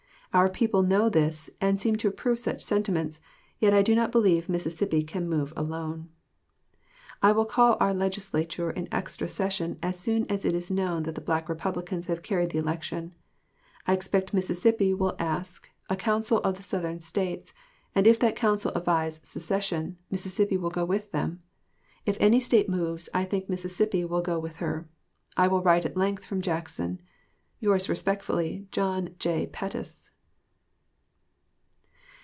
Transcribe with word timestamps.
Our 0.33 0.47
people 0.47 0.81
know 0.81 1.09
this, 1.09 1.49
and 1.59 1.77
seem 1.77 1.97
to 1.97 2.07
approve 2.07 2.39
such 2.39 2.63
sentiments, 2.63 3.19
yet 3.59 3.73
I 3.73 3.81
do 3.81 3.93
not 3.93 4.13
believe 4.13 4.47
Mississippi 4.47 5.03
can 5.03 5.27
move 5.27 5.51
alone. 5.57 6.07
I 7.21 7.33
will 7.33 7.43
call 7.43 7.75
our 7.81 7.93
Legislature 7.93 8.71
in 8.71 8.87
extra 8.93 9.27
session 9.27 9.77
as 9.83 9.99
soon 9.99 10.25
as 10.31 10.45
it 10.45 10.53
is 10.53 10.71
known 10.71 11.03
that 11.03 11.15
the 11.15 11.19
Black 11.19 11.49
Republicans 11.49 12.05
have 12.07 12.23
carried 12.23 12.51
the 12.51 12.59
election. 12.59 13.13
I 13.85 13.91
expect 13.91 14.33
Mississippi 14.33 14.93
will 14.93 15.17
ask 15.19 15.69
a 15.89 15.97
council 15.97 16.37
of 16.45 16.55
the 16.55 16.63
Southern 16.63 17.01
States, 17.01 17.53
and 17.93 18.07
if 18.07 18.17
that 18.19 18.37
council 18.37 18.71
advise 18.73 19.19
secession, 19.25 19.97
Mississippi 20.09 20.55
will 20.55 20.69
go 20.71 20.85
with 20.85 21.11
them. 21.11 21.43
If 22.05 22.15
any 22.21 22.39
State 22.39 22.69
moves, 22.69 23.09
I 23.13 23.25
think 23.25 23.49
Mississippi 23.49 24.05
will 24.05 24.21
go 24.21 24.39
with 24.39 24.55
her. 24.63 24.87
I 25.35 25.49
will 25.49 25.61
write 25.61 25.83
at 25.83 25.97
length 25.97 26.23
from 26.23 26.39
Jackson. 26.41 27.01
Yours 27.59 27.89
respectfully, 27.89 28.69
JOHN 28.71 29.15
J. 29.19 29.47
PETTUS. 29.47 29.49
MS. 29.51 29.51
Confederate 29.51 29.75
Archives. 29.77 30.11